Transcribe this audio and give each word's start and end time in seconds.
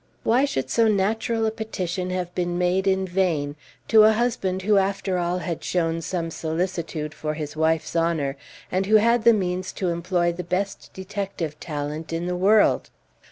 Why 0.23 0.45
should 0.45 0.71
so 0.71 0.87
natural 0.87 1.45
a 1.45 1.51
petition 1.51 2.09
have 2.09 2.33
been 2.33 2.57
made 2.57 2.87
in 2.87 3.05
vain, 3.05 3.55
to 3.89 4.01
a 4.01 4.13
husband 4.13 4.63
who 4.63 4.77
after 4.79 5.19
all 5.19 5.37
had 5.37 5.63
shown 5.63 6.01
some 6.01 6.31
solicitude 6.31 7.13
for 7.13 7.35
his 7.35 7.55
wife's 7.55 7.95
honor, 7.95 8.35
and 8.71 8.87
who 8.87 8.95
had 8.95 9.25
the 9.25 9.31
means 9.33 9.71
to 9.73 9.89
employ 9.89 10.31
the 10.33 10.43
best 10.43 10.89
detective 10.93 11.59
talent 11.59 12.11
in 12.11 12.25
the 12.25 12.35
world? 12.35 12.89